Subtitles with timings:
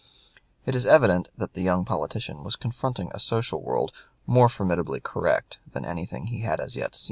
[0.65, 3.91] It is evident that the young politician was confronting a social world
[4.25, 6.99] more formidably correct than anything he had as yet seen.